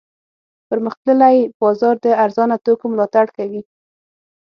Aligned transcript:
پرمختللی 0.67 1.37
بازار 1.61 1.95
د 2.05 2.07
ارزانه 2.23 2.55
توکو 2.65 2.85
ملاتړ 2.93 3.25
کوي. 3.37 3.61